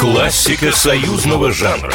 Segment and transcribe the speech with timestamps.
[0.00, 1.92] Классика союзного жанра.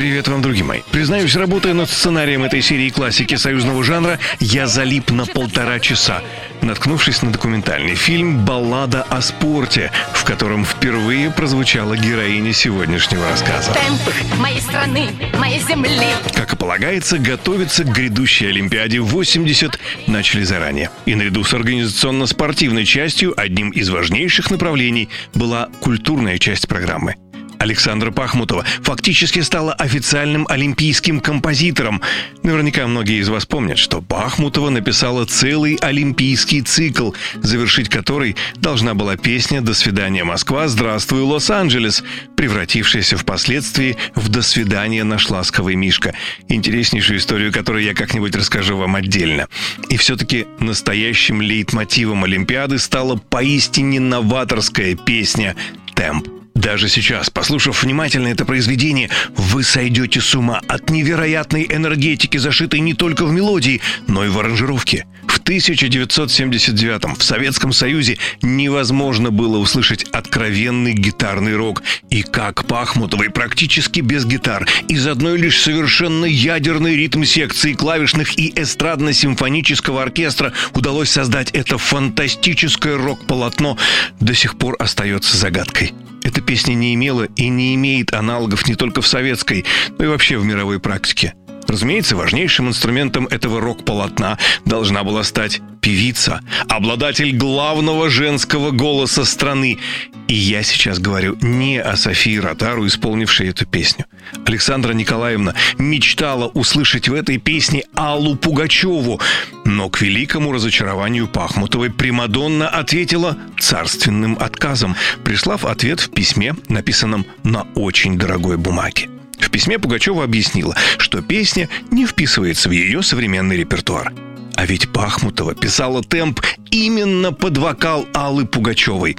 [0.00, 0.80] Привет вам, другие мои.
[0.92, 6.22] Признаюсь, работая над сценарием этой серии классики союзного жанра, я залип на полтора часа,
[6.62, 13.74] наткнувшись на документальный фильм «Баллада о спорте», в котором впервые прозвучала героиня сегодняшнего рассказа.
[13.74, 16.06] Темп моей страны, моей земли.
[16.34, 20.90] Как и полагается, готовиться к грядущей Олимпиаде 80 начали заранее.
[21.04, 27.16] И наряду с организационно-спортивной частью одним из важнейших направлений была культурная часть программы.
[27.60, 32.00] Александра Пахмутова фактически стала официальным олимпийским композитором.
[32.42, 39.16] Наверняка многие из вас помнят, что Пахмутова написала целый олимпийский цикл, завершить который должна была
[39.16, 42.02] песня «До свидания, Москва, здравствуй, Лос-Анджелес»,
[42.34, 46.14] превратившаяся впоследствии в «До свидания, наш ласковый Мишка».
[46.48, 49.48] Интереснейшую историю, которую я как-нибудь расскажу вам отдельно.
[49.90, 55.56] И все-таки настоящим лейтмотивом Олимпиады стала поистине новаторская песня
[55.94, 56.40] «Темп».
[56.54, 62.94] Даже сейчас, послушав внимательно это произведение, вы сойдете с ума от невероятной энергетики, зашитой не
[62.94, 65.06] только в мелодии, но и в аранжировке.
[65.26, 71.82] В 1979 в Советском Союзе невозможно было услышать откровенный гитарный рок.
[72.10, 80.02] И как Пахмутовой практически без гитар, из одной лишь совершенно ядерной ритм-секции клавишных и эстрадно-симфонического
[80.02, 83.78] оркестра удалось создать это фантастическое рок-полотно,
[84.18, 85.92] до сих пор остается загадкой.
[86.30, 89.64] Эта песня не имела и не имеет аналогов не только в советской,
[89.98, 91.34] но и вообще в мировой практике.
[91.70, 99.78] Разумеется, важнейшим инструментом этого рок-полотна должна была стать певица, обладатель главного женского голоса страны.
[100.26, 104.06] И я сейчас говорю не о Софии Ротару, исполнившей эту песню.
[104.44, 109.20] Александра Николаевна мечтала услышать в этой песне Аллу Пугачеву,
[109.64, 117.62] но к великому разочарованию Пахмутовой Примадонна ответила царственным отказом, прислав ответ в письме, написанном на
[117.76, 119.08] очень дорогой бумаге.
[119.50, 124.12] В письме Пугачева объяснила, что песня не вписывается в ее современный репертуар.
[124.54, 126.40] А ведь Пахмутова писала темп
[126.70, 129.16] именно под вокал Аллы Пугачевой.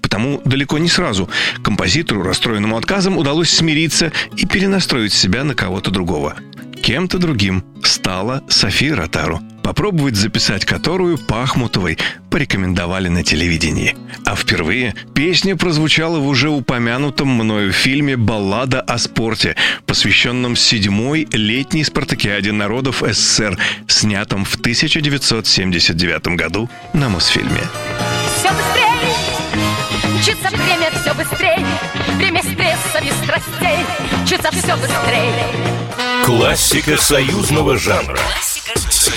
[0.00, 1.28] Потому далеко не сразу
[1.62, 6.34] композитору, расстроенному отказом, удалось смириться и перенастроить себя на кого-то другого.
[6.82, 11.98] Кем-то другим стала София Ротару, попробовать записать которую Пахмутовой
[12.30, 13.96] порекомендовали на телевидении.
[14.26, 21.82] А впервые песня прозвучала в уже упомянутом мною фильме «Баллада о спорте», посвященном седьмой летней
[21.82, 23.58] спартакиаде народов СССР,
[23.88, 27.62] снятом в 1979 году на Мосфильме.
[28.36, 29.14] Все быстрее,
[30.18, 31.66] мчится время все быстрее.
[32.16, 33.78] Время стресса и страстей,
[34.22, 35.46] мчится все быстрее.
[36.24, 38.18] Классика союзного жанра.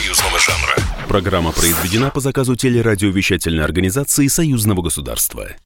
[0.08, 0.76] Союзного жанра.
[1.10, 5.50] Программа произведена по заказу телерадиовещательной организации Союзного государства.